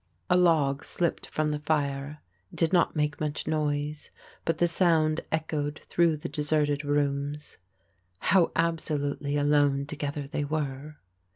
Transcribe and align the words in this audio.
A 0.31 0.35
log 0.35 0.83
slipped 0.83 1.27
from 1.27 1.49
the 1.49 1.59
fire; 1.59 2.23
it 2.51 2.55
did 2.55 2.73
not 2.73 2.95
make 2.95 3.21
much 3.21 3.45
noise, 3.45 4.09
but 4.45 4.57
the 4.57 4.67
sound 4.67 5.21
echoed 5.31 5.79
through 5.83 6.17
the 6.17 6.27
deserted 6.27 6.83
rooms. 6.83 7.59
How 8.17 8.51
absolutely 8.55 9.37
alone 9.37 9.85
together 9.85 10.27
they 10.27 10.43
were! 10.43 10.97